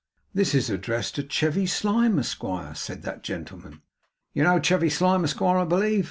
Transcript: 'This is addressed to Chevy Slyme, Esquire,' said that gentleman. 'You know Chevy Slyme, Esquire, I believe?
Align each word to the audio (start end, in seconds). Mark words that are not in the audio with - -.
'This 0.33 0.55
is 0.55 0.69
addressed 0.71 1.13
to 1.13 1.21
Chevy 1.21 1.67
Slyme, 1.67 2.17
Esquire,' 2.17 2.73
said 2.73 3.03
that 3.03 3.21
gentleman. 3.21 3.83
'You 4.33 4.41
know 4.41 4.57
Chevy 4.59 4.89
Slyme, 4.89 5.23
Esquire, 5.25 5.59
I 5.59 5.65
believe? 5.65 5.99